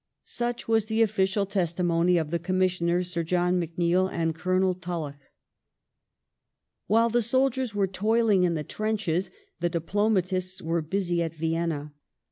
[0.41, 5.13] ''Such was the official testimony of the Commissionei'S, Sir John McNeill and Colonel Tulloch.
[5.19, 5.33] Peace ne
[6.87, 9.29] While the soldiers were toiling in the b'enches,
[9.59, 11.93] the diplomatists at°v1enna ^^^^^"^^^^^ Vienna.